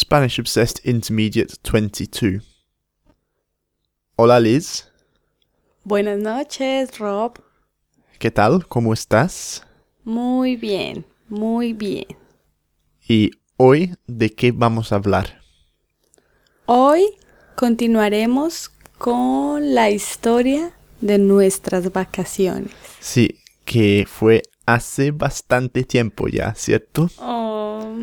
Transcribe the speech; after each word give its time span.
Spanish 0.00 0.38
Obsessed 0.38 0.80
Intermediate 0.86 1.52
22. 1.62 2.40
Hola 4.16 4.40
Liz, 4.40 4.86
Buenas 5.84 6.18
noches, 6.18 6.98
Rob. 6.98 7.34
¿qué 8.18 8.30
tal? 8.30 8.66
¿Cómo 8.66 8.94
estás? 8.94 9.62
Muy 10.02 10.56
bien, 10.56 11.04
muy 11.28 11.74
bien. 11.74 12.06
Y 13.06 13.32
hoy, 13.58 13.94
¿de 14.06 14.32
qué 14.32 14.52
vamos 14.52 14.90
a 14.90 14.96
hablar? 14.96 15.42
Hoy 16.64 17.04
continuaremos 17.54 18.70
con 18.96 19.74
la 19.74 19.90
historia 19.90 20.72
de 21.02 21.18
nuestras 21.18 21.92
vacaciones. 21.92 22.72
Sí, 23.00 23.38
que 23.66 24.06
fue 24.08 24.40
hace 24.64 25.10
bastante 25.10 25.84
tiempo 25.84 26.26
ya, 26.26 26.54
¿cierto? 26.54 27.10
Oh, 27.18 27.96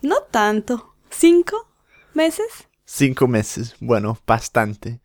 no 0.00 0.16
tanto. 0.30 0.93
¿Cinco 1.16 1.56
meses? 2.12 2.46
Cinco 2.84 3.26
meses, 3.28 3.74
bueno, 3.80 4.18
bastante. 4.26 5.00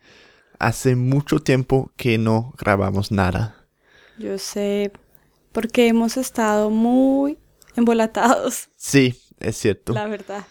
Hace 0.60 0.96
mucho 0.96 1.40
tiempo 1.40 1.92
que 1.96 2.18
no 2.18 2.54
grabamos 2.58 3.12
nada. 3.12 3.68
Yo 4.18 4.38
sé, 4.38 4.92
porque 5.52 5.88
hemos 5.88 6.18
estado 6.18 6.70
muy 6.70 7.38
embolatados, 7.76 8.70
Sí, 8.76 9.22
es 9.40 9.58
cierto. 9.58 9.94
la 9.94 10.08
verdad. 10.08 10.46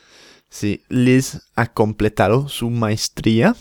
Sí, 0.48 0.82
Liz 0.88 1.42
ha 1.54 1.66
completado 1.72 2.48
su 2.48 2.70
maestría. 2.70 3.54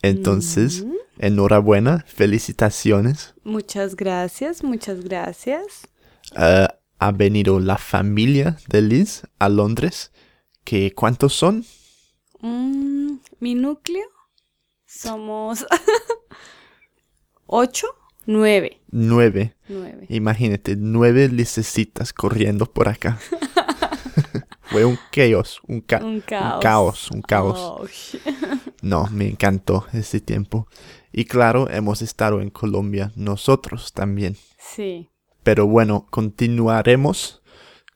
Entonces, 0.00 0.84
enhorabuena, 1.18 2.04
felicitaciones. 2.08 3.34
Muchas 3.44 3.94
gracias, 3.94 4.64
muchas 4.64 5.02
gracias. 5.02 5.86
Eh, 6.36 6.66
ha 6.98 7.12
venido 7.12 7.60
la 7.60 7.76
familia 7.76 8.56
de 8.68 8.80
Liz 8.82 9.22
a 9.38 9.48
Londres. 9.50 10.10
¿Que 10.64 10.92
¿Cuántos 10.94 11.32
son? 11.34 11.64
Mm, 12.40 13.16
mi 13.40 13.54
núcleo 13.54 14.04
somos 14.86 15.64
ocho, 17.46 17.86
nueve, 18.26 18.80
Nueve. 18.90 19.54
nueve. 19.68 20.06
Imagínate, 20.08 20.76
nueve 20.76 21.28
licecitas 21.28 22.12
corriendo 22.12 22.66
por 22.66 22.88
acá. 22.88 23.18
Fue 24.62 24.84
un 24.86 24.98
chaos, 25.10 25.60
un, 25.68 25.82
ca- 25.82 26.02
Un 26.02 26.20
caos. 26.22 26.54
un 26.54 26.60
caos, 26.62 27.10
un 27.10 27.22
caos. 27.22 27.58
Oh, 27.60 27.86
No, 28.80 29.06
me 29.12 29.28
encantó 29.28 29.86
ese 29.92 30.20
tiempo. 30.20 30.66
Y 31.12 31.26
claro, 31.26 31.68
hemos 31.68 32.00
estado 32.00 32.40
en 32.40 32.48
Colombia 32.50 33.12
nosotros 33.16 33.92
también. 33.92 34.36
sí. 34.58 35.08
Pero 35.42 35.66
bueno, 35.66 36.06
continuaremos 36.08 37.42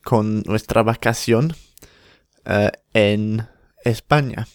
con 0.03 0.43
nuestra 0.43 0.83
vacación 0.83 1.55
eh, 2.47 2.71
en 2.95 3.47
España. 3.85 4.47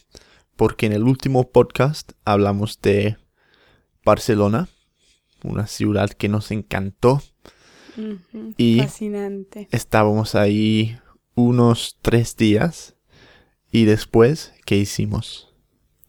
Porque 0.56 0.86
en 0.86 0.94
el 0.94 1.03
último 1.03 1.50
podcast 1.52 2.11
hablamos 2.25 2.80
de 2.81 3.17
Barcelona, 4.06 4.70
una 5.44 5.67
ciudad 5.67 6.09
que 6.09 6.30
nos 6.30 6.52
encantó. 6.52 7.22
Y- 8.58 8.80
Fascinante. 8.80 9.67
Estábamos 9.72 10.36
ahí 10.36 11.00
unos 11.36 11.97
tres 12.02 12.36
días. 12.38 12.95
Y 13.72 13.86
después, 13.86 14.53
¿qué 14.66 14.75
hicimos? 14.78 15.50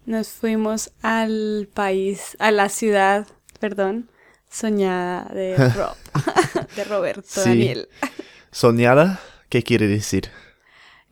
Nos 0.04 0.28
fuimos 0.28 0.90
al 1.00 1.68
país, 1.72 2.36
a 2.40 2.50
la 2.50 2.68
ciudad, 2.68 3.26
perdón, 3.60 4.10
soñada 4.50 5.32
de 5.32 5.56
Rob, 5.76 5.94
de 6.76 6.84
Roberto 6.84 7.22
Sí. 7.24 7.40
Daniel. 7.48 7.88
Soñada, 8.50 9.20
¿qué 9.48 9.62
quiere 9.62 9.86
decir? 9.86 10.28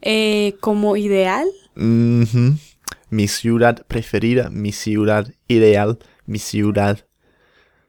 Eh, 0.02 0.56
como 0.60 0.96
ideal, 0.96 1.46
Ujú. 1.76 2.56
Mi 3.08 3.26
ciudad 3.28 3.86
preferida, 3.86 4.50
mi 4.50 4.72
ciudad 4.72 5.32
ideal, 5.48 5.98
mi 6.26 6.38
ciudad 6.38 6.98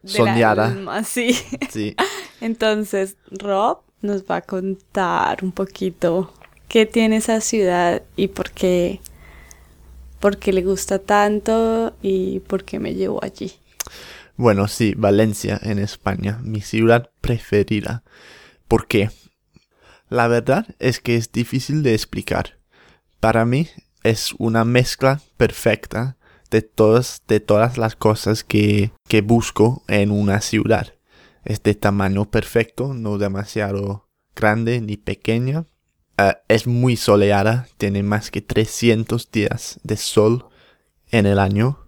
soñada. 0.03 1.03
sí. 1.05 1.37
Sí. 1.69 1.95
Entonces, 2.39 3.17
Rob 3.29 3.81
nos 4.01 4.23
va 4.23 4.37
a 4.37 4.41
contar 4.41 5.43
un 5.43 5.51
poquito 5.51 6.33
qué 6.67 6.85
tiene 6.85 7.17
esa 7.17 7.41
ciudad 7.41 8.01
y 8.15 8.29
por 8.29 8.51
qué, 8.51 8.99
por 10.19 10.37
qué 10.37 10.53
le 10.53 10.63
gusta 10.63 10.99
tanto 10.99 11.93
y 12.01 12.39
por 12.39 12.63
qué 12.63 12.79
me 12.79 12.95
llevó 12.95 13.23
allí. 13.23 13.53
Bueno, 14.37 14.67
sí, 14.67 14.95
Valencia 14.97 15.59
en 15.61 15.77
España, 15.77 16.39
mi 16.41 16.61
ciudad 16.61 17.11
preferida. 17.21 18.03
¿Por 18.67 18.87
qué? 18.87 19.11
La 20.11 20.27
verdad 20.27 20.75
es 20.79 20.99
que 20.99 21.15
es 21.15 21.31
difícil 21.31 21.83
de 21.83 21.93
explicar. 21.93 22.59
Para 23.21 23.45
mí 23.45 23.69
es 24.03 24.33
una 24.39 24.65
mezcla 24.65 25.21
perfecta 25.37 26.17
de 26.49 26.61
todas, 26.61 27.21
de 27.29 27.39
todas 27.39 27.77
las 27.77 27.95
cosas 27.95 28.43
que, 28.43 28.91
que 29.07 29.21
busco 29.21 29.85
en 29.87 30.11
una 30.11 30.41
ciudad. 30.41 30.95
Es 31.45 31.63
de 31.63 31.75
tamaño 31.75 32.29
perfecto, 32.29 32.93
no 32.93 33.17
demasiado 33.17 34.09
grande 34.35 34.81
ni 34.81 34.97
pequeña. 34.97 35.63
Eh, 36.17 36.33
es 36.49 36.67
muy 36.67 36.97
soleada, 36.97 37.69
tiene 37.77 38.03
más 38.03 38.31
que 38.31 38.41
300 38.41 39.31
días 39.31 39.79
de 39.83 39.95
sol 39.95 40.49
en 41.09 41.25
el 41.25 41.39
año. 41.39 41.79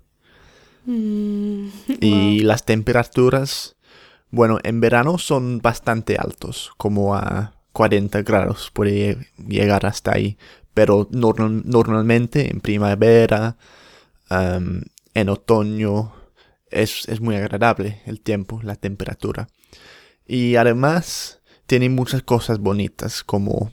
Mm, 0.86 1.68
Y 2.00 2.40
las 2.40 2.64
temperaturas, 2.64 3.76
bueno, 4.32 4.60
en 4.64 4.80
verano 4.80 5.18
son 5.18 5.60
bastante 5.60 6.16
altos, 6.16 6.72
como 6.78 7.16
a 7.16 7.54
40 7.74 8.22
grados 8.22 8.72
puede 8.74 9.28
llegar 9.48 9.86
hasta 9.86 10.14
ahí. 10.14 10.38
Pero 10.74 11.08
normal- 11.12 11.64
normalmente 11.66 12.50
en 12.52 12.62
primavera, 12.62 13.58
en 14.30 15.30
otoño, 15.30 16.14
es, 16.72 17.08
es 17.08 17.22
muy 17.22 17.36
agradable 17.36 18.02
el 18.06 18.20
tiempo, 18.22 18.60
la 18.64 18.76
temperatura. 18.76 19.48
Y 20.26 20.56
además 20.56 21.42
tiene 21.68 21.90
muchas 21.90 22.24
cosas 22.24 22.58
bonitas 22.60 23.24
como 23.24 23.72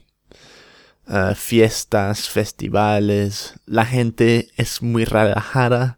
ah, 1.07 1.33
fiestas, 1.35 2.29
festivales. 2.29 3.55
La 3.65 3.85
gente 3.85 4.49
es 4.57 4.81
muy 4.81 5.05
relajada, 5.05 5.97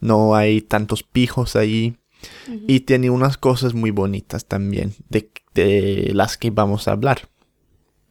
no 0.00 0.36
hay 0.36 0.60
tantos 0.60 1.02
pijos 1.02 1.56
ahí. 1.56 1.96
Y 2.66 2.80
tiene 2.80 3.10
unas 3.10 3.36
cosas 3.36 3.74
muy 3.74 3.90
bonitas 3.90 4.46
también, 4.46 4.94
de, 5.10 5.30
de 5.54 6.10
las 6.14 6.38
que 6.38 6.50
vamos 6.50 6.88
a 6.88 6.92
hablar. 6.92 7.28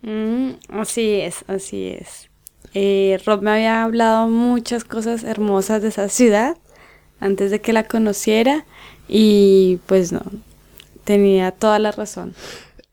Mm, 0.03 0.51
así 0.69 1.21
es, 1.21 1.43
así 1.47 1.87
es. 1.87 2.29
Eh, 2.73 3.19
Rob 3.25 3.41
me 3.41 3.51
había 3.51 3.83
hablado 3.83 4.27
muchas 4.27 4.83
cosas 4.83 5.23
hermosas 5.23 5.81
de 5.81 5.87
esa 5.89 6.09
ciudad 6.09 6.57
antes 7.19 7.51
de 7.51 7.61
que 7.61 7.71
la 7.73 7.87
conociera 7.87 8.65
y 9.07 9.79
pues 9.85 10.11
no, 10.11 10.21
tenía 11.03 11.51
toda 11.51 11.79
la 11.79 11.91
razón. 11.91 12.33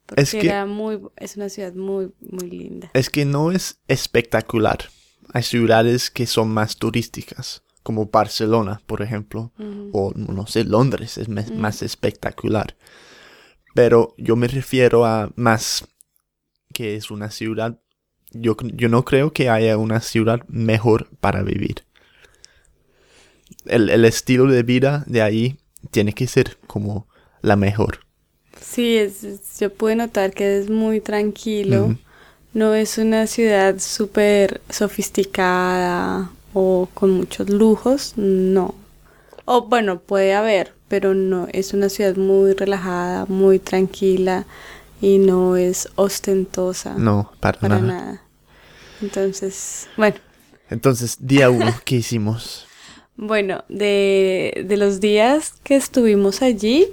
Porque 0.06 0.22
Es 0.22 0.30
que- 0.32 0.40
era 0.40 0.66
muy, 0.66 1.00
es 1.16 1.36
una 1.36 1.48
ciudad 1.48 1.72
muy, 1.74 2.12
muy 2.20 2.50
linda. 2.50 2.90
Es 2.94 3.10
que 3.10 3.24
no 3.24 3.52
es 3.52 3.78
espectacular. 3.88 4.78
Hay 5.32 5.42
ciudades 5.44 6.10
que 6.10 6.26
son 6.26 6.48
más 6.50 6.76
turísticas, 6.76 7.62
como 7.82 8.06
Barcelona, 8.06 8.82
por 8.86 9.00
ejemplo, 9.02 9.52
o 9.92 10.12
no 10.14 10.46
sé, 10.46 10.64
Londres 10.64 11.16
es 11.18 11.28
más 11.28 11.82
espectacular. 11.82 12.76
Pero 13.74 14.14
yo 14.18 14.34
me 14.36 14.48
refiero 14.48 15.04
a 15.06 15.30
más 15.36 15.84
que 16.80 16.96
es 16.96 17.10
una 17.10 17.30
ciudad. 17.30 17.78
Yo, 18.32 18.56
yo 18.62 18.88
no 18.88 19.04
creo 19.04 19.34
que 19.34 19.50
haya 19.50 19.76
una 19.76 20.00
ciudad 20.00 20.40
mejor 20.48 21.10
para 21.20 21.42
vivir. 21.42 21.84
El, 23.66 23.90
el 23.90 24.06
estilo 24.06 24.46
de 24.46 24.62
vida 24.62 25.04
de 25.06 25.20
ahí 25.20 25.58
tiene 25.90 26.14
que 26.14 26.26
ser 26.26 26.56
como 26.66 27.06
la 27.42 27.56
mejor. 27.56 27.98
Sí, 28.58 28.96
es, 28.96 29.58
yo 29.60 29.70
pude 29.70 29.94
notar 29.94 30.32
que 30.32 30.56
es 30.58 30.70
muy 30.70 31.02
tranquilo. 31.02 31.96
No 32.54 32.74
es 32.74 32.96
una 32.96 33.26
ciudad 33.26 33.78
súper 33.78 34.62
sofisticada 34.70 36.30
o 36.54 36.88
con 36.94 37.10
muchos 37.10 37.50
lujos, 37.50 38.14
no. 38.16 38.74
O 39.44 39.66
bueno, 39.66 40.00
puede 40.00 40.32
haber, 40.32 40.72
pero 40.88 41.12
no, 41.12 41.46
es 41.52 41.74
una 41.74 41.90
ciudad 41.90 42.16
muy 42.16 42.54
relajada, 42.54 43.26
muy 43.26 43.58
tranquila 43.58 44.46
y 45.00 45.18
no 45.18 45.56
es 45.56 45.88
ostentosa 45.96 46.94
No, 46.94 47.32
para, 47.40 47.58
para 47.58 47.78
nada. 47.80 47.86
nada. 47.86 48.22
Entonces, 49.00 49.88
bueno, 49.96 50.16
Entonces, 50.68 51.16
día 51.20 51.50
uno, 51.50 51.74
¿qué 51.84 51.96
hicimos? 51.96 52.66
bueno, 53.16 53.64
de, 53.68 54.64
de 54.66 54.76
los 54.78 55.00
días 55.00 55.54
que 55.62 55.76
estuvimos 55.76 56.40
allí, 56.42 56.86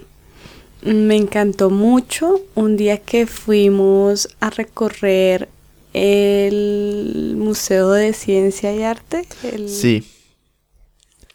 me 0.82 1.16
encantó 1.16 1.70
mucho 1.70 2.42
un 2.56 2.76
día 2.78 2.98
que 3.00 3.26
fuimos 3.28 4.30
a 4.42 4.50
recorrer 4.50 5.48
el 5.94 7.36
Museo 7.38 7.92
de 7.92 8.14
Ciencia 8.14 8.74
y 8.76 8.84
Arte. 8.84 9.26
el- 9.44 9.70
Sí, 9.70 10.06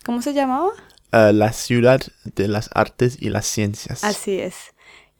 ¿Cómo 0.04 0.20
se 0.22 0.32
llamaba? 0.34 0.70
eh, 1.12 1.32
la 1.32 1.52
ciudad 1.52 2.00
de 2.24 2.48
las 2.48 2.70
artes 2.74 3.16
y 3.20 3.30
las 3.30 3.46
ciencias. 3.46 4.02
Así 4.04 4.38
es. 4.40 4.54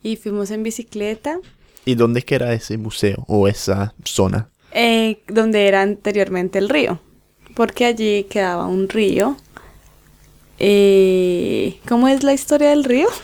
Y 0.02 0.16
fuimos 0.16 0.50
en 0.50 0.62
bicicleta, 0.62 1.38
¿Y 1.84 1.96
dónde 1.96 2.22
queda 2.22 2.52
ese 2.52 2.78
museo 2.78 3.24
o 3.28 3.48
esa 3.48 3.94
zona? 4.04 4.48
eh, 4.72 5.22
donde 5.28 5.66
era 5.68 5.82
anteriormente 5.82 6.58
el 6.58 6.68
río. 6.68 7.00
porque 7.54 7.84
allí 7.86 8.24
quedaba 8.24 8.66
un 8.66 8.88
río. 8.88 9.36
Eh, 10.58 11.78
¿Cómo 11.88 12.08
es 12.08 12.22
la 12.22 12.32
historia 12.32 12.70
del 12.70 12.84
río? 12.84 13.08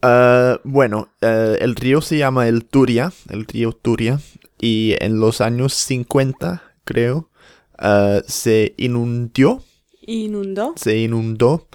Ah, 0.00 0.60
bueno, 0.62 1.08
eh, 1.22 1.56
el 1.60 1.74
río 1.74 2.00
se 2.00 2.18
llama 2.18 2.46
el 2.46 2.64
Turia, 2.64 3.12
el 3.30 3.46
río 3.46 3.72
Turia, 3.72 4.20
y 4.60 4.94
en 5.00 5.18
los 5.18 5.40
años 5.40 5.74
50, 5.74 6.62
creo, 6.84 7.30
ah, 7.76 8.20
se 8.24 8.74
inundó. 8.76 9.64
¿Inundó? 10.02 10.74
Se 10.76 10.98
inundó, 10.98 11.66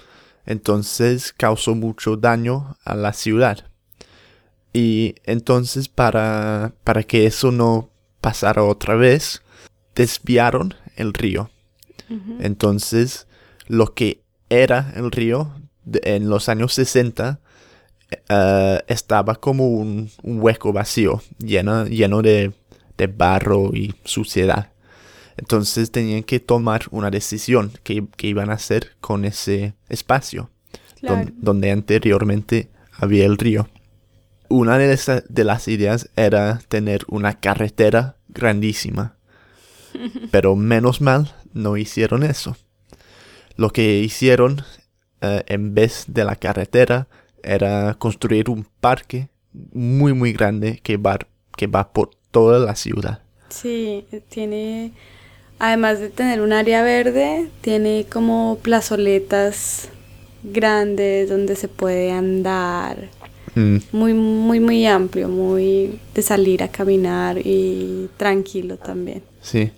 entonces 0.46 1.34
causó 1.34 1.74
mucho 1.74 2.16
daño 2.16 2.78
a 2.86 2.94
la 2.94 3.12
ciudad. 3.12 3.66
Y 4.74 5.14
entonces 5.24 5.88
para, 5.88 6.74
para 6.82 7.04
que 7.04 7.24
eso 7.26 7.50
no 7.52 7.88
pasara 8.20 8.62
otra 8.64 8.96
vez, 8.96 9.40
desviaron 9.94 10.74
el 10.96 11.14
río. 11.14 11.50
Entonces, 12.40 13.26
lo 13.66 13.94
que 13.94 14.20
era 14.50 14.92
el 14.96 15.10
río 15.10 15.52
en 16.02 16.28
los 16.28 16.48
años 16.48 16.74
60 16.74 17.40
eh, 18.28 18.80
estaba 18.86 19.36
como 19.36 19.68
un, 19.68 20.10
hueco 20.22 20.72
vacío, 20.72 21.22
lleno, 21.38 21.86
lleno 21.86 22.22
de, 22.22 22.52
barro 23.16 23.74
y 23.74 23.94
suciedad. 24.04 24.72
Entonces 25.36 25.90
tenían 25.90 26.22
que 26.22 26.40
tomar 26.40 26.84
una 26.90 27.10
decisión 27.10 27.72
que, 27.82 28.06
iban 28.22 28.50
a 28.50 28.54
hacer 28.54 28.92
con 29.00 29.24
ese 29.24 29.74
espacio 29.88 30.50
donde 31.02 31.70
anteriormente 31.70 32.70
había 32.92 33.26
el 33.26 33.36
río. 33.36 33.68
Una 34.54 34.78
de, 34.78 35.24
de 35.28 35.44
las 35.44 35.66
ideas 35.66 36.10
era 36.14 36.60
tener 36.68 37.04
una 37.08 37.40
carretera 37.40 38.18
grandísima, 38.28 39.16
pero 40.30 40.54
menos 40.54 41.00
mal 41.00 41.34
no 41.54 41.76
hicieron 41.76 42.22
eso. 42.22 42.56
Lo 43.56 43.70
que 43.70 43.98
hicieron 43.98 44.62
eh, 45.22 45.42
en 45.48 45.74
vez 45.74 46.04
de 46.06 46.24
la 46.24 46.36
carretera 46.36 47.08
era 47.42 47.94
construir 47.94 48.48
un 48.48 48.64
parque 48.80 49.28
muy 49.72 50.12
muy 50.12 50.32
grande 50.32 50.78
que 50.84 50.98
va, 50.98 51.18
que 51.56 51.66
va 51.66 51.92
por 51.92 52.10
toda 52.30 52.60
la 52.60 52.76
ciudad. 52.76 53.22
Sí, 53.48 54.06
tiene, 54.28 54.92
además 55.58 55.98
de 55.98 56.10
tener 56.10 56.40
un 56.40 56.52
área 56.52 56.84
verde, 56.84 57.50
tiene 57.60 58.06
como 58.08 58.60
plazoletas 58.62 59.88
grandes 60.44 61.28
donde 61.28 61.56
se 61.56 61.66
puede 61.66 62.12
andar. 62.12 63.08
Mm. 63.54 63.76
Muy, 63.92 64.14
muy, 64.14 64.60
muy 64.60 64.86
amplio, 64.86 65.28
muy 65.28 65.98
de 66.14 66.22
salir 66.22 66.62
a 66.62 66.68
caminar 66.68 67.38
y 67.38 68.08
tranquilo 68.16 68.76
también. 68.76 69.22
Sí. 69.40 69.70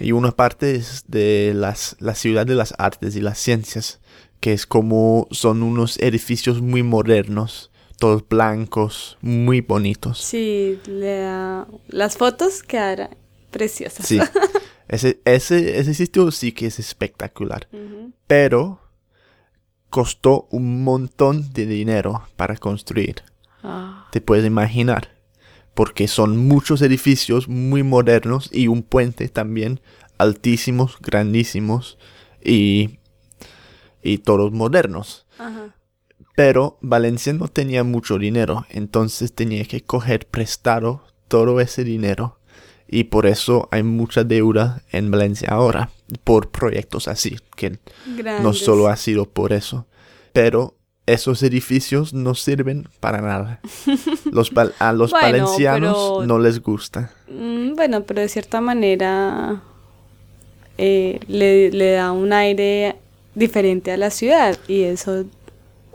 Y 0.00 0.12
una 0.12 0.32
parte 0.32 0.74
es 0.74 1.04
de 1.08 1.52
las, 1.54 1.96
la 2.00 2.14
ciudad 2.14 2.46
de 2.46 2.54
las 2.54 2.74
artes 2.78 3.14
y 3.16 3.20
las 3.20 3.38
ciencias 3.38 4.00
que 4.40 4.54
es 4.54 4.66
como 4.66 5.28
son 5.30 5.62
unos 5.62 5.98
edificios 5.98 6.62
muy 6.62 6.82
modernos, 6.82 7.70
todos 7.98 8.26
blancos, 8.26 9.18
muy 9.20 9.60
bonitos. 9.60 10.18
Sí, 10.18 10.78
las 10.86 12.16
fotos 12.16 12.62
quedaron 12.62 13.10
preciosas. 13.50 14.06
Sí, 14.06 14.18
ese, 14.88 15.20
ese, 15.26 15.78
ese 15.78 15.94
sitio 15.94 16.30
sí 16.30 16.52
que 16.52 16.66
es 16.66 16.78
espectacular, 16.78 17.68
pero 18.26 18.80
costó 19.90 20.48
un 20.50 20.82
montón 20.84 21.52
de 21.52 21.66
dinero 21.66 22.22
para 22.36 22.56
construir. 22.56 23.22
Ah. 23.62 24.08
Te 24.12 24.20
puedes 24.20 24.46
imaginar, 24.46 25.10
porque 25.74 26.08
son 26.08 26.36
muchos 26.36 26.80
edificios 26.82 27.48
muy 27.48 27.82
modernos 27.82 28.48
y 28.52 28.68
un 28.68 28.82
puente 28.82 29.28
también 29.28 29.80
altísimos, 30.18 30.96
grandísimos 31.00 31.98
y 32.42 33.00
y 34.02 34.18
todos 34.18 34.52
modernos. 34.52 35.26
Pero 36.36 36.78
Valencia 36.80 37.32
no 37.32 37.48
tenía 37.48 37.84
mucho 37.84 38.18
dinero, 38.18 38.66
entonces 38.70 39.34
tenía 39.34 39.64
que 39.64 39.82
coger 39.82 40.26
prestado 40.26 41.04
todo 41.28 41.60
ese 41.60 41.84
dinero. 41.84 42.38
Y 42.92 43.04
por 43.04 43.26
eso 43.26 43.68
hay 43.70 43.84
mucha 43.84 44.24
deuda 44.24 44.82
en 44.90 45.12
Valencia 45.12 45.50
ahora, 45.50 45.90
por 46.24 46.50
proyectos 46.50 47.06
así, 47.06 47.36
que 47.54 47.78
no 48.42 48.52
solo 48.52 48.88
ha 48.88 48.96
sido 48.96 49.26
por 49.26 49.52
eso. 49.52 49.86
Pero 50.32 50.74
esos 51.06 51.40
edificios 51.44 52.12
no 52.12 52.34
sirven 52.34 52.88
para 52.98 53.20
nada. 53.20 53.60
Los, 54.32 54.50
a 54.80 54.92
los 54.92 55.12
valencianos 55.12 56.26
no 56.26 56.38
les 56.40 56.60
gusta. 56.60 57.12
Mm, 57.28 57.74
bueno, 57.74 58.02
pero 58.02 58.22
de 58.22 58.28
cierta 58.28 58.60
manera 58.60 59.62
eh, 60.76 61.20
le, 61.28 61.70
le 61.70 61.92
da 61.92 62.10
un 62.10 62.32
aire 62.32 62.96
diferente 63.36 63.92
a 63.92 63.96
la 63.96 64.10
ciudad 64.10 64.58
y 64.66 64.82
eso 64.82 65.26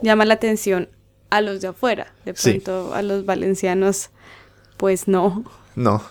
llama 0.00 0.24
la 0.24 0.34
atención 0.34 0.88
a 1.28 1.42
los 1.42 1.60
de 1.60 1.68
afuera. 1.68 2.14
De 2.24 2.32
pronto 2.32 2.94
a 2.94 3.02
los 3.02 3.26
valencianos, 3.26 4.10
pues 4.78 5.08
no. 5.08 5.44
No, 5.74 6.02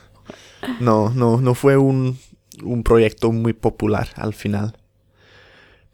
no, 0.80 1.10
no, 1.10 1.42
no 1.42 1.56
fue 1.56 1.78
un, 1.78 2.18
un 2.64 2.84
proyecto 2.84 3.32
muy 3.32 3.54
popular 3.54 4.10
al 4.16 4.34
final. 4.34 4.76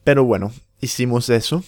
Pero 0.03 0.25
bueno, 0.25 0.51
hicimos 0.79 1.29
eso. 1.29 1.63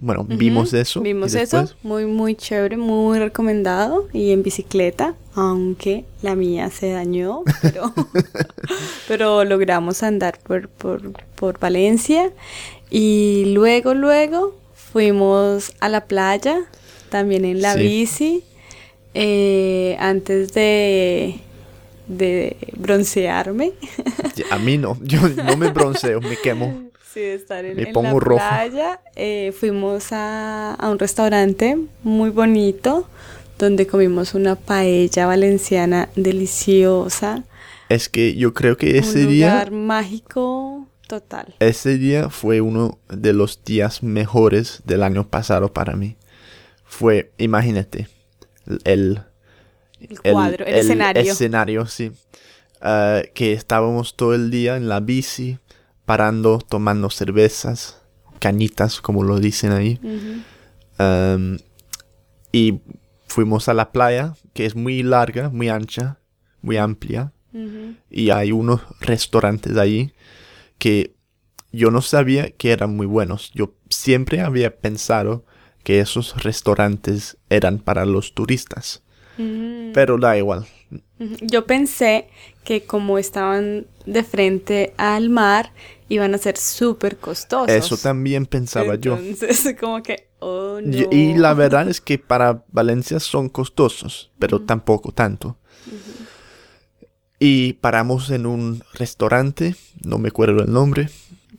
Bueno, 0.00 0.24
vimos 0.24 0.74
eso. 0.74 1.00
Vimos 1.00 1.34
eso, 1.34 1.68
muy, 1.82 2.06
muy 2.06 2.36
chévere, 2.36 2.76
muy 2.76 3.18
recomendado. 3.18 4.06
Y 4.12 4.30
en 4.30 4.44
bicicleta, 4.44 5.16
aunque 5.34 6.04
la 6.22 6.36
mía 6.36 6.70
se 6.70 6.92
dañó, 6.92 7.42
pero, 7.62 7.92
pero 9.08 9.44
logramos 9.44 10.04
andar 10.04 10.38
por, 10.38 10.68
por, 10.68 11.12
por 11.34 11.58
Valencia. 11.58 12.32
Y 12.90 13.46
luego, 13.54 13.94
luego 13.94 14.54
fuimos 14.72 15.72
a 15.80 15.88
la 15.88 16.06
playa, 16.06 16.60
también 17.10 17.44
en 17.44 17.60
la 17.60 17.74
bici, 17.74 18.44
eh, 19.14 19.96
antes 19.98 20.52
de, 20.52 21.40
de 22.08 22.56
broncearme. 22.76 23.72
A 24.50 24.58
mí 24.58 24.78
no, 24.78 24.98
yo 25.02 25.28
no 25.28 25.56
me 25.56 25.68
bronceo, 25.68 26.20
me 26.20 26.36
quemo. 26.36 26.88
Sí, 27.14 27.22
estar 27.22 27.64
en, 27.64 27.82
la 27.82 27.90
playa. 27.90 29.00
Eh, 29.16 29.54
fuimos 29.58 30.12
a, 30.12 30.74
a, 30.74 30.90
un 30.90 30.98
restaurante 30.98 31.78
muy 32.02 32.28
bonito 32.28 33.08
donde 33.58 33.86
comimos 33.86 34.34
una 34.34 34.56
paella 34.56 35.26
valenciana 35.26 36.10
deliciosa. 36.16 37.44
Es 37.88 38.10
que 38.10 38.34
yo 38.34 38.52
creo 38.52 38.76
que 38.76 38.98
ese 38.98 39.26
un 39.26 39.38
lugar 39.38 39.70
mágico 39.70 40.86
Total. 41.08 41.54
Ese 41.58 41.96
día 41.96 42.28
fue 42.28 42.60
uno 42.60 42.98
de 43.08 43.32
los 43.32 43.64
días 43.64 44.02
mejores 44.02 44.82
del 44.84 45.02
año 45.02 45.26
pasado 45.26 45.72
para 45.72 45.96
mí. 45.96 46.18
Fue, 46.84 47.32
imagínate, 47.38 48.08
el, 48.84 49.22
el 50.00 50.20
cuadro, 50.20 50.64
el, 50.64 50.74
escenario. 50.74 51.32
escenario, 51.32 51.86
sí. 51.86 52.12
Ah, 52.80 53.22
que 53.34 53.52
estábamos 53.52 54.16
todo 54.16 54.34
el 54.34 54.50
día 54.50 54.76
en 54.76 54.88
la 54.88 55.00
bici, 55.00 55.58
parando, 56.04 56.58
tomando 56.58 57.10
cervezas, 57.10 58.02
cañitas, 58.38 59.00
como 59.00 59.24
lo 59.24 59.40
dicen 59.40 59.72
ahí. 59.72 60.00
y 62.52 62.80
fuimos 63.26 63.68
a 63.68 63.74
la 63.74 63.92
playa, 63.92 64.34
que 64.54 64.66
es 64.66 64.74
muy 64.74 65.02
larga, 65.02 65.50
muy 65.50 65.68
ancha, 65.68 66.18
muy 66.62 66.76
amplia. 66.76 67.32
Y 68.08 68.30
hay 68.30 68.52
unos 68.52 68.82
restaurantes 69.00 69.76
ahí 69.76 70.12
que 70.78 71.16
yo 71.72 71.90
no 71.90 72.02
sabía 72.02 72.50
que 72.50 72.70
eran 72.70 72.94
muy 72.94 73.06
buenos. 73.06 73.50
Yo 73.52 73.74
siempre 73.90 74.40
había 74.40 74.76
pensado 74.76 75.44
que 75.82 76.00
esos 76.00 76.42
restaurantes 76.42 77.36
eran 77.50 77.78
para 77.78 78.04
los 78.06 78.34
turistas. 78.34 79.02
Mm. 79.38 79.92
Pero 79.92 80.18
da 80.18 80.36
igual. 80.36 80.66
Yo 81.40 81.66
pensé 81.66 82.28
que 82.64 82.84
como 82.84 83.18
estaban 83.18 83.86
de 84.06 84.22
frente 84.22 84.94
al 84.96 85.30
mar, 85.30 85.72
iban 86.08 86.34
a 86.34 86.38
ser 86.38 86.56
súper 86.56 87.16
costosos. 87.16 87.70
Eso 87.70 87.96
también 87.96 88.46
pensaba 88.46 88.94
yo. 88.96 89.16
Entonces, 89.16 89.76
como 89.80 90.02
que, 90.02 90.28
oh 90.40 90.80
no. 90.82 91.08
Y, 91.10 91.34
la 91.34 91.54
verdad 91.54 91.88
es 91.88 92.00
que 92.00 92.18
para 92.18 92.64
Valencia 92.70 93.20
son 93.20 93.48
costosos, 93.48 94.30
pero 94.38 94.60
tampoco 94.60 95.12
tanto. 95.12 95.56
Y 97.40 97.74
paramos 97.74 98.30
en 98.30 98.46
un 98.46 98.82
restaurante, 98.94 99.76
no 100.02 100.18
me 100.18 100.28
acuerdo 100.28 100.62
el 100.62 100.72
nombre. 100.72 101.08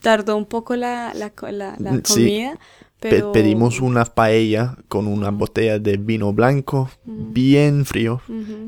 Tardó 0.01 0.35
un 0.35 0.45
poco 0.45 0.75
la, 0.75 1.13
la, 1.13 1.31
la, 1.51 2.01
comida. 2.01 2.59
Pero... 2.99 3.31
pedimos 3.31 3.79
una 3.79 4.03
paella 4.05 4.75
con 4.87 5.07
una 5.07 5.31
botella 5.31 5.79
de 5.79 5.97
vino 5.97 6.33
blanco, 6.33 6.89
bien 7.05 7.85
frío, 7.85 8.21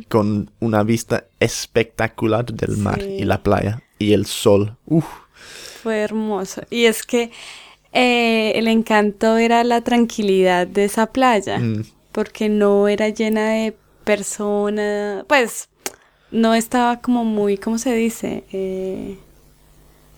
con 0.07 0.49
una 0.59 0.83
vista 0.83 1.25
espectacular 1.39 2.45
del 2.45 2.77
mar 2.77 3.01
y 3.01 3.25
la 3.25 3.43
playa 3.43 3.83
y 3.99 4.13
el 4.13 4.25
sol. 4.25 4.77
Uf. 4.85 5.05
Fue 5.83 5.99
hermoso. 5.99 6.61
Y 6.69 6.85
es 6.85 7.03
que 7.03 7.31
eh, 7.91 8.53
el 8.55 8.67
encanto 8.67 9.37
era 9.37 9.63
la 9.63 9.81
tranquilidad 9.81 10.65
de 10.65 10.85
esa 10.85 11.07
playa, 11.07 11.59
mm. 11.59 11.83
porque 12.11 12.47
no 12.47 12.87
era 12.87 13.09
llena 13.09 13.49
de 13.49 13.75
personas, 14.05 15.25
pues 15.27 15.67
no 16.31 16.55
estaba 16.55 17.01
como 17.01 17.25
muy, 17.25 17.57
¿cómo 17.57 17.77
se 17.77 17.93
dice? 17.93 18.45
Eh, 18.53 19.17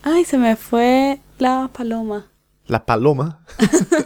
Ay, 0.04 0.26
se 0.26 0.38
me 0.38 0.58
fue 0.58 1.20
la 1.40 1.70
paloma. 1.72 2.28
La 2.68 2.86
paloma, 2.86 3.46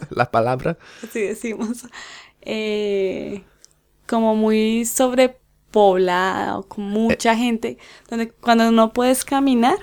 la 0.09 0.31
palabra. 0.31 0.77
Así 1.03 1.21
decimos. 1.21 1.85
Eh, 2.41 3.43
como 4.07 4.35
muy 4.35 4.85
sobrepoblada, 4.85 6.61
con 6.67 6.85
mucha 6.85 7.35
gente, 7.35 7.77
donde 8.09 8.29
cuando 8.29 8.71
no 8.71 8.93
puedes 8.93 9.25
caminar, 9.25 9.77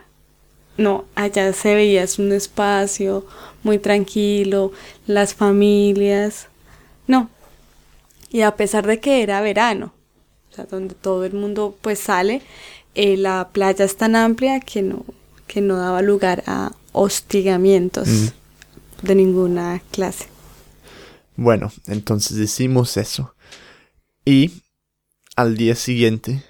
no, 0.76 1.04
allá 1.14 1.52
se 1.52 1.74
veía 1.74 2.02
es 2.02 2.18
un 2.18 2.32
espacio 2.32 3.26
muy 3.62 3.78
tranquilo, 3.78 4.72
las 5.06 5.34
familias, 5.34 6.48
no. 7.06 7.28
Y 8.30 8.40
a 8.40 8.56
pesar 8.56 8.86
de 8.86 8.98
que 8.98 9.22
era 9.22 9.40
verano, 9.40 9.92
o 10.50 10.54
sea, 10.54 10.64
donde 10.64 10.94
todo 10.94 11.24
el 11.24 11.34
mundo 11.34 11.76
pues 11.80 12.00
sale, 12.00 12.42
eh, 12.96 13.16
la 13.16 13.50
playa 13.52 13.84
es 13.84 13.96
tan 13.96 14.16
amplia 14.16 14.58
que 14.60 14.82
no, 14.82 15.04
que 15.46 15.60
no 15.60 15.76
daba 15.76 16.02
lugar 16.02 16.42
a 16.46 16.72
hostigamientos 16.92 18.08
Mm. 18.08 18.28
De 19.04 19.14
ninguna 19.14 19.82
clase. 19.90 20.26
Bueno, 21.36 21.72
entonces 21.86 22.38
hicimos 22.38 22.96
eso. 22.96 23.34
Y 24.24 24.62
al 25.36 25.56
día 25.56 25.74
siguiente, 25.74 26.42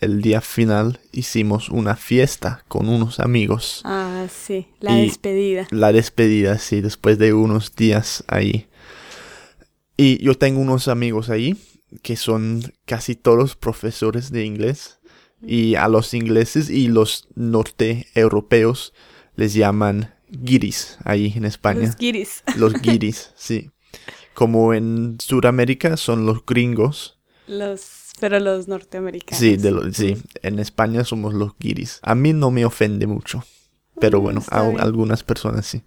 el 0.00 0.20
día 0.20 0.40
final, 0.40 1.00
hicimos 1.12 1.68
una 1.70 1.96
fiesta 1.96 2.64
con 2.68 2.88
unos 2.88 3.20
amigos. 3.20 3.80
Ah, 3.84 4.26
sí, 4.30 4.66
la 4.80 4.98
Y- 4.98 5.06
despedida. 5.06 5.66
La 5.70 5.92
despedida, 5.92 6.58
sí, 6.58 6.80
después 6.80 7.18
de 7.18 7.32
unos 7.32 7.74
días 7.76 8.24
ahí. 8.28 8.66
Y 9.96 10.22
yo 10.22 10.34
tengo 10.36 10.60
unos 10.60 10.88
amigos 10.88 11.30
ahí 11.30 11.56
que 12.02 12.16
son 12.16 12.74
casi 12.84 13.14
todos 13.14 13.56
profesores 13.56 14.30
de 14.30 14.44
inglés. 14.44 14.98
Y 15.40 15.76
a 15.76 15.88
los 15.88 16.12
ingleses 16.14 16.68
y 16.68 16.88
los 16.88 17.28
norte 17.34 18.06
europeos 18.14 18.92
les 19.36 19.54
llaman 19.54 20.14
guiris 20.28 20.98
ahí 21.04 21.32
en 21.36 21.44
España. 21.44 21.80
Los 21.86 21.96
guiris. 21.96 22.42
Los 22.56 22.74
guiris, 22.74 23.32
sí. 23.36 23.70
Como 24.34 24.74
en 24.74 25.16
Sudamérica 25.20 25.96
son 25.96 26.26
los 26.26 26.44
gringos. 26.44 27.18
Los, 27.46 28.10
pero 28.20 28.38
los 28.40 28.68
norteamericanos. 28.68 29.38
Sí, 29.38 29.56
de 29.56 29.70
lo- 29.70 29.92
sí, 29.92 30.16
en 30.42 30.58
España 30.58 31.04
somos 31.04 31.32
los 31.32 31.52
guiris. 31.58 32.00
A 32.02 32.14
mí 32.14 32.32
no 32.32 32.50
me 32.50 32.64
ofende 32.66 33.06
mucho, 33.06 33.44
pero 34.00 34.20
Mm, 34.20 34.22
bueno, 34.22 34.42
a 34.50 34.62
bien. 34.62 34.80
algunas 34.80 35.22
personas 35.22 35.64
sí. 35.66 35.82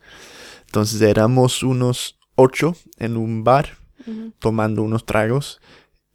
Entonces 0.66 1.02
éramos 1.02 1.62
unos 1.64 2.18
ocho 2.36 2.76
en 2.98 3.18
un 3.18 3.44
bar 3.44 3.78
Ujú. 4.08 4.34
tomando 4.40 4.82
unos 4.84 5.06
tragos. 5.06 5.60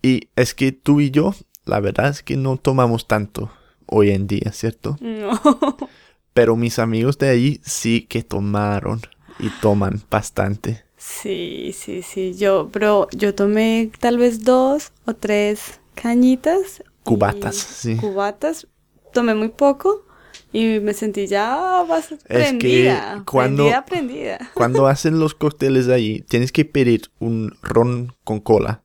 Y 0.03 0.29
es 0.37 0.55
que 0.55 0.73
tú 0.73 1.01
y 1.01 1.11
yo, 1.11 1.35
la 1.67 1.81
verdad 1.81 2.09
es 2.09 2.23
que 2.23 2.37
no 2.37 2.57
tomamos 2.57 3.07
tanto 3.07 3.53
hoy 3.87 4.11
en 4.11 4.27
día, 4.27 4.51
¿cierto? 4.53 4.97
No. 5.01 5.41
Pero 6.35 6.57
mis 6.57 6.79
amigos 6.79 7.17
de 7.19 7.29
ahí 7.31 7.61
sí 7.65 8.03
que 8.03 8.23
tomaron 8.23 9.01
y 9.39 9.49
toman 9.61 10.03
bastante. 10.11 10.85
Sí, 10.97 11.73
sí, 11.77 12.03
sí. 12.03 12.35
Yo, 12.35 12.69
pero 12.73 13.09
yo 13.13 13.35
tomé 13.35 13.91
tal 14.01 14.19
vez 14.19 14.45
dos 14.45 14.93
o 15.07 15.15
tres 15.15 15.81
cañitas. 15.95 16.83
Cubatas, 17.05 17.57
sí. 17.57 17.97
Cubatas. 17.97 18.67
Tomé 19.13 19.35
muy 19.35 19.51
poco 19.51 20.07
y 20.53 20.81
me 20.81 20.93
sentí 20.95 21.27
ya 21.27 21.85
bastante 21.89 22.25
Es 22.29 22.53
que 22.53 22.59
prendida. 22.59 23.23
cuando- 23.27 23.65
Prendida, 23.65 23.85
prendida. 23.85 24.51
Cuando 24.55 24.87
hacen 24.87 25.21
los 25.21 25.35
cócteles 25.35 25.89
ahí, 25.89 26.23
tienes 26.29 26.51
que 26.53 26.65
pedir 26.65 27.11
un 27.21 27.57
ron 27.63 28.15
con 28.25 28.41
cola. 28.41 28.83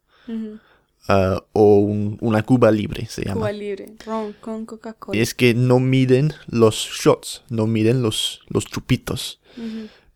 Ah, 1.10 1.44
o 1.52 1.80
un- 1.80 2.18
una 2.22 2.44
cuba 2.44 2.72
libre, 2.72 3.06
se 3.08 3.24
llama. 3.26 3.42
Cuba 3.42 3.52
libre. 3.52 3.94
Ron 4.06 4.34
con 4.40 4.66
Coca-Cola. 4.66 5.18
Y 5.18 5.22
es 5.22 5.34
que 5.34 5.54
no 5.54 5.80
miden 5.82 6.34
los 6.48 6.76
shots, 6.76 7.44
no 7.50 7.68
miden 7.68 8.02
los, 8.02 8.40
los 8.48 8.66
chupitos. 8.66 9.42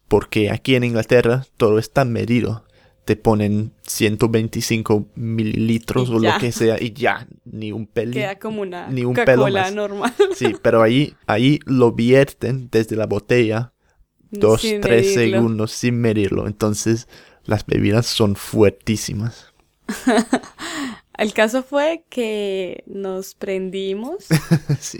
Porque 0.07 0.49
aquí 0.51 0.75
en 0.75 0.83
Inglaterra 0.85 1.45
todo 1.57 1.77
está 1.79 2.05
medido. 2.05 2.63
Te 3.03 3.17
ponen 3.17 3.73
125 3.85 5.07
mililitros 5.15 6.07
Y 6.07 6.13
o 6.13 6.21
ya. 6.21 6.33
lo 6.35 6.39
que 6.39 6.53
sea 6.53 6.81
y 6.81 6.93
ya, 6.93 7.27
ni 7.43 7.73
un 7.73 7.85
pelín. 7.85 8.13
Queda 8.13 8.39
como 8.39 8.61
una 8.61 8.87
Ni 8.87 9.03
un 9.03 9.13
pelo 9.13 9.49
más. 9.49 9.73
normal. 9.75 10.13
Sí, 10.35 10.55
pero 10.61 10.81
ahí, 10.81 11.13
ahí 11.27 11.59
lo 11.65 11.91
vierten 11.91 12.69
desde 12.71 12.95
la 12.95 13.05
botella 13.05 13.73
dos, 14.31 14.61
Sin 14.61 14.79
tres 14.79 15.15
medirlo. 15.17 15.37
segundos 15.39 15.71
sin 15.73 15.99
medirlo. 15.99 16.47
Entonces 16.47 17.09
las 17.43 17.65
bebidas 17.65 18.05
son 18.05 18.37
fuertísimas. 18.37 19.47
El 21.23 21.33
caso 21.33 21.63
fue 21.63 22.03
que 22.09 22.83
nos 22.85 23.33
prendimos, 23.35 24.25
sí. 24.79 24.99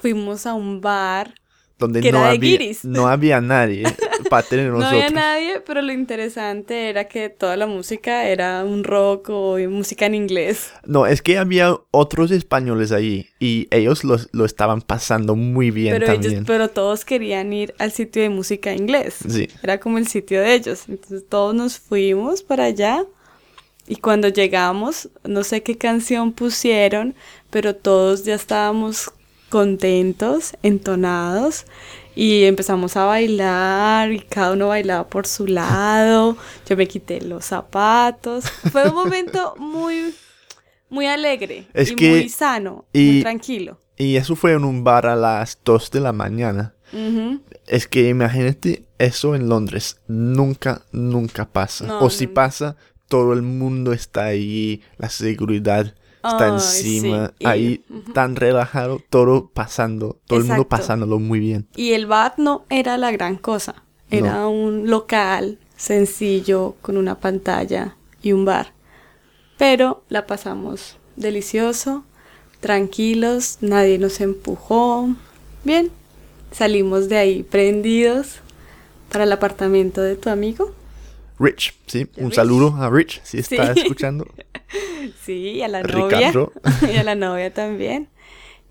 fuimos 0.00 0.46
a 0.46 0.54
un 0.54 0.80
bar. 0.80 1.34
Donde 1.78 2.02
Que 2.02 2.12
no 2.12 2.18
era 2.18 2.28
de 2.28 2.36
había, 2.36 2.50
guiris. 2.58 2.84
no 2.84 3.08
había 3.08 3.40
nadie 3.40 3.84
para 4.28 4.42
tener 4.46 4.66
No 4.66 4.80
nosotros. 4.80 5.02
había 5.02 5.10
nadie, 5.18 5.60
pero 5.66 5.80
lo 5.80 5.92
interesante 5.94 6.90
era 6.90 7.08
que 7.08 7.30
toda 7.30 7.56
la 7.56 7.66
música 7.66 8.24
era 8.28 8.62
un 8.66 8.84
rock 8.84 9.30
o 9.30 9.56
música 9.70 10.04
en 10.04 10.14
inglés. 10.14 10.74
No, 10.84 11.06
es 11.06 11.22
que 11.22 11.38
había 11.38 11.74
otros 11.90 12.32
españoles 12.32 12.92
ahí 12.92 13.30
y 13.38 13.66
ellos 13.70 14.04
los- 14.04 14.28
lo 14.32 14.44
estaban 14.44 14.82
pasando 14.82 15.36
muy 15.36 15.70
bien 15.70 15.94
Pero 15.94 16.04
también. 16.08 16.32
ellos, 16.34 16.44
pero 16.46 16.68
todos 16.68 17.06
querían 17.06 17.50
ir 17.54 17.74
al 17.78 17.92
sitio 17.92 18.20
de 18.20 18.28
música 18.28 18.74
inglés. 18.74 19.14
Sí. 19.26 19.48
Era 19.62 19.80
como 19.80 19.96
el 19.96 20.06
sitio 20.06 20.42
de 20.42 20.52
ellos. 20.52 20.82
Entonces 20.86 21.24
todos 21.30 21.54
nos 21.54 21.78
fuimos 21.78 22.42
para 22.42 22.64
allá. 22.64 23.04
Y 23.90 23.96
cuando 23.96 24.28
llegamos, 24.28 25.08
no 25.24 25.42
sé 25.42 25.64
qué 25.64 25.76
canción 25.76 26.30
pusieron, 26.32 27.16
pero 27.50 27.74
todos 27.74 28.22
ya 28.24 28.36
estábamos 28.36 29.10
contentos, 29.48 30.52
entonados. 30.62 31.66
Y 32.14 32.44
empezamos 32.44 32.96
a 32.96 33.04
bailar 33.04 34.12
y 34.12 34.20
cada 34.20 34.52
uno 34.52 34.68
bailaba 34.68 35.08
por 35.08 35.26
su 35.26 35.46
lado. 35.46 36.36
Yo 36.68 36.76
me 36.76 36.86
quité 36.86 37.20
los 37.20 37.44
zapatos. 37.46 38.44
Fue 38.70 38.88
un 38.88 38.94
momento 38.94 39.54
muy, 39.58 40.14
muy 40.88 41.06
alegre 41.06 41.66
Es 41.72 41.90
y 41.90 41.96
que- 41.96 42.10
muy 42.10 42.28
sano, 42.28 42.84
y- 42.92 43.10
muy 43.12 43.22
tranquilo. 43.22 43.78
Y 43.96 44.16
eso 44.16 44.34
fue 44.36 44.52
en 44.52 44.64
un 44.64 44.82
bar 44.84 45.06
a 45.06 45.14
las 45.16 45.58
2 45.64 45.90
de 45.90 46.00
la 46.00 46.12
mañana. 46.12 46.74
Es 47.66 47.86
que 47.86 48.08
imagínate 48.08 48.84
eso 48.98 49.34
en 49.36 49.48
Londres. 49.48 50.00
Nunca, 50.08 50.82
nunca 50.90 51.44
pasa. 51.46 51.86
No, 51.86 52.00
o 52.00 52.10
si 52.10 52.26
no. 52.26 52.34
pasa, 52.34 52.76
todo 53.10 53.32
el 53.32 53.42
mundo 53.42 53.92
está 53.92 54.26
ahí, 54.26 54.82
la 54.96 55.10
seguridad 55.10 55.94
está 56.22 56.46
encima, 56.46 57.32
sí, 57.38 57.44
ahí 57.44 57.84
tan 58.14 58.36
relajado, 58.36 59.02
todo 59.10 59.50
pasando, 59.52 60.20
todo 60.26 60.38
el 60.38 60.44
mundo 60.44 60.68
pasándolo 60.68 61.18
muy 61.18 61.40
bien. 61.40 61.66
Y 61.74 61.92
el 61.92 62.06
bar 62.06 62.34
no 62.38 62.64
era 62.70 62.96
la 62.98 63.10
gran 63.10 63.36
cosa. 63.36 63.82
Era 64.10 64.46
un 64.46 64.88
local 64.88 65.58
sencillo 65.76 66.76
con 66.82 66.96
una 66.96 67.18
pantalla 67.18 67.96
y 68.22 68.32
un 68.32 68.44
bar. 68.44 68.74
Pero 69.58 70.04
la 70.08 70.26
pasamos 70.26 70.96
delicioso, 71.16 72.04
tranquilos, 72.60 73.58
nadie 73.60 73.98
nos 73.98 74.20
empujó. 74.20 75.08
Bien, 75.64 75.90
salimos 76.52 77.08
de 77.08 77.18
ahí 77.18 77.42
prendidos 77.42 78.36
para 79.10 79.24
el 79.24 79.32
apartamento 79.32 80.00
de 80.00 80.14
tu 80.14 80.30
amigo. 80.30 80.72
Rich, 81.40 81.74
sí, 81.86 82.06
un 82.18 82.26
Rich. 82.26 82.34
saludo 82.34 82.76
a 82.76 82.88
Rich, 82.90 83.20
si 83.24 83.38
está 83.38 83.74
Sí. 83.74 83.80
escuchando. 83.80 84.26
Sí, 85.24 85.32
y 85.32 85.62
a 85.62 85.68
la 85.68 85.82
novia. 85.82 86.18
Ricardo. 86.18 86.52
y 86.92 86.96
a 86.96 87.02
la 87.02 87.16
novia 87.16 87.52
también. 87.52 88.08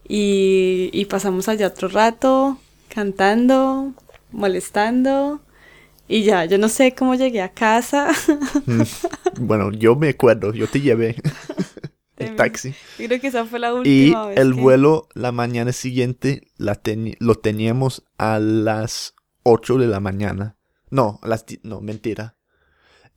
Y, 0.07 0.89
y 0.93 1.05
pasamos 1.05 1.49
allá 1.49 1.67
otro 1.67 1.89
rato 1.89 2.57
cantando, 2.87 3.93
molestando. 4.31 5.41
Y 6.07 6.23
ya, 6.23 6.45
yo 6.45 6.57
no 6.57 6.69
sé 6.69 6.95
cómo 6.95 7.15
llegué 7.15 7.41
a 7.41 7.49
casa. 7.51 8.11
Mm. 8.65 8.81
Bueno, 9.41 9.71
yo 9.71 9.95
me 9.95 10.09
acuerdo, 10.09 10.53
yo 10.53 10.67
te 10.67 10.79
llevé 10.81 11.15
el 12.17 12.35
taxi. 12.35 12.73
Creo 12.97 13.19
que 13.19 13.27
esa 13.27 13.45
fue 13.45 13.59
la 13.59 13.69
Y 13.83 14.07
última 14.11 14.27
vez. 14.27 14.37
el 14.39 14.55
que- 14.55 14.61
vuelo 14.61 15.07
la 15.13 15.31
mañana 15.33 15.71
siguiente 15.73 16.47
la 16.57 16.81
teni- 16.81 17.17
lo 17.19 17.35
teníamos 17.35 18.05
a 18.17 18.39
las 18.39 19.13
8 19.43 19.77
de 19.77 19.87
la 19.87 19.99
mañana. 19.99 20.55
No, 20.89 21.19
a 21.21 21.27
las 21.27 21.45
no, 21.63 21.81
mentira. 21.81 22.35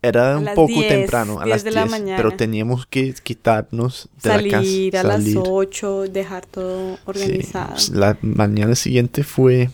Era 0.05 0.37
un 0.37 0.47
poco 0.57 0.67
10, 0.73 0.89
temprano, 0.89 1.41
a 1.41 1.45
10 1.45 1.55
las 1.55 1.65
de 1.65 1.71
10, 1.71 1.75
la 1.85 1.87
mañana. 1.91 2.17
pero 2.17 2.37
teníamos 2.37 2.87
que 2.87 3.15
quitarnos 3.23 4.09
de 4.23 4.31
Salir 4.31 4.53
la 4.53 4.59
casa. 4.59 5.01
a 5.01 5.09
las 5.17 5.23
salir. 5.23 5.39
8, 5.41 6.05
dejar 6.11 6.45
todo 6.47 6.97
Sí, 6.97 7.01
organizado. 7.07 7.75
La 7.93 8.19
mañana 8.21 8.75
siguiente 8.75 9.23
fue 9.23 9.71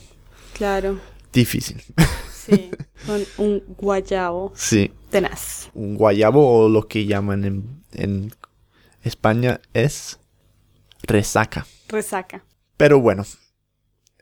Claro, 0.53 0.99
difícil. 1.33 1.83
sí. 2.47 2.71
Con 3.07 3.25
un 3.39 3.63
guayabo 3.79 4.53
Sí, 4.55 4.91
tenaz. 5.11 5.71
un 5.73 5.95
guayabo 5.97 6.65
o 6.65 6.69
lo 6.69 6.87
que 6.89 7.07
llaman 7.07 7.45
en, 7.45 7.83
en 7.95 8.35
España 9.03 9.61
es 9.73 10.19
resaca. 11.05 11.67
Resaca. 11.89 12.45
Pero 12.77 13.01
bueno, 13.01 13.25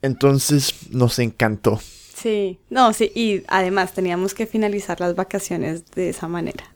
entonces 0.03 0.73
nos 0.91 1.19
encantó. 1.19 1.81
Sí, 2.27 2.59
no, 2.71 2.93
sí, 2.93 3.13
y 3.15 3.45
además 3.47 3.93
teníamos 3.93 4.35
que 4.35 4.49
finalizar 4.49 4.99
las 4.99 5.15
vacaciones 5.15 5.89
de 5.93 6.09
esa 6.09 6.27
manera. 6.27 6.75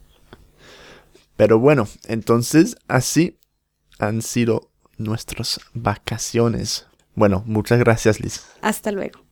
Pero 1.37 1.59
bueno, 1.59 1.88
entonces 2.07 2.76
así 2.87 3.37
han 3.99 4.23
sido 4.23 4.71
nuestras 4.97 5.59
vacaciones. 5.75 6.87
Bueno, 7.16 7.42
muchas 7.47 7.80
gracias 7.80 8.21
Liz. 8.21 8.47
Hasta 8.62 8.92
luego. 8.92 9.23